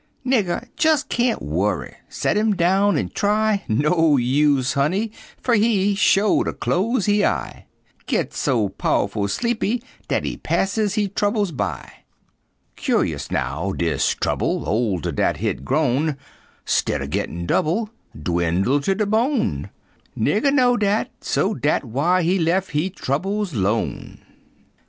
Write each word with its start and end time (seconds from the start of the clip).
Nigger 0.25 0.67
jes' 0.79 1.03
kain't 1.03 1.43
worry, 1.43 1.95
Set 2.09 2.35
him 2.35 2.55
down 2.55 2.97
an' 2.97 3.09
try, 3.09 3.63
No 3.67 4.17
use, 4.17 4.73
honey, 4.73 5.11
fer 5.39 5.53
he 5.53 5.93
Sho' 5.93 6.41
ter 6.43 6.53
close 6.53 7.05
he 7.05 7.23
eye, 7.23 7.67
Git 8.07 8.33
so 8.33 8.67
pow'ful 8.69 9.27
sleepy 9.27 9.83
dat 10.07 10.23
he 10.23 10.37
pass 10.37 10.73
he 10.75 11.07
troubles 11.07 11.51
by. 11.51 11.87
Cur'ous, 12.75 13.29
now, 13.29 13.73
dis 13.73 14.15
trouble 14.15 14.63
Older 14.67 15.11
dat 15.11 15.37
hit 15.37 15.63
grown, 15.63 16.17
'Stid 16.65 17.01
er 17.03 17.05
gittin' 17.05 17.45
double, 17.45 17.91
Dwinnle 18.19 18.81
ter 18.81 18.95
de 18.95 19.05
bone; 19.05 19.69
Nigger 20.17 20.51
know 20.51 20.77
dat, 20.77 21.11
so 21.21 21.53
dat 21.53 21.85
why 21.85 22.23
he 22.23 22.39
lef' 22.39 22.69
he 22.69 22.89
troubles 22.89 23.53
'lone. 23.53 24.17